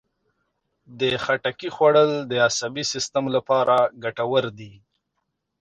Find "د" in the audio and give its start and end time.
0.99-1.01, 2.31-2.31